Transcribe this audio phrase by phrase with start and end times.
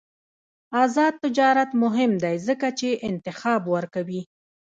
[0.83, 4.21] آزاد تجارت مهم دی ځکه چې انتخاب ورکوي.